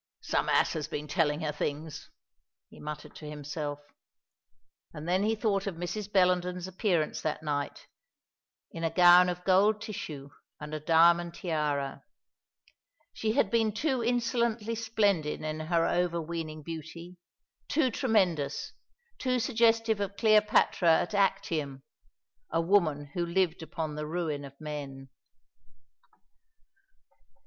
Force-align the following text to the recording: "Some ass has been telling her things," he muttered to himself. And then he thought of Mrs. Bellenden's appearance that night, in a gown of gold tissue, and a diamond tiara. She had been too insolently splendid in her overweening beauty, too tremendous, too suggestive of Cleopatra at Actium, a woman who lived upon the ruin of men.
"Some 0.21 0.49
ass 0.49 0.73
has 0.73 0.87
been 0.87 1.07
telling 1.07 1.41
her 1.41 1.51
things," 1.51 2.09
he 2.71 2.79
muttered 2.79 3.13
to 3.17 3.29
himself. 3.29 3.77
And 4.95 5.07
then 5.07 5.21
he 5.21 5.35
thought 5.35 5.67
of 5.67 5.75
Mrs. 5.75 6.11
Bellenden's 6.11 6.67
appearance 6.67 7.21
that 7.21 7.43
night, 7.43 7.85
in 8.71 8.83
a 8.83 8.89
gown 8.89 9.29
of 9.29 9.43
gold 9.43 9.79
tissue, 9.79 10.31
and 10.59 10.73
a 10.73 10.79
diamond 10.79 11.35
tiara. 11.35 12.01
She 13.13 13.33
had 13.33 13.51
been 13.51 13.71
too 13.73 14.03
insolently 14.03 14.73
splendid 14.73 15.43
in 15.43 15.59
her 15.59 15.87
overweening 15.87 16.63
beauty, 16.63 17.17
too 17.67 17.91
tremendous, 17.91 18.73
too 19.19 19.37
suggestive 19.39 19.99
of 19.99 20.17
Cleopatra 20.17 20.97
at 20.99 21.13
Actium, 21.13 21.83
a 22.49 22.59
woman 22.59 23.11
who 23.13 23.23
lived 23.23 23.61
upon 23.61 23.93
the 23.93 24.07
ruin 24.07 24.45
of 24.45 24.59
men. 24.59 25.09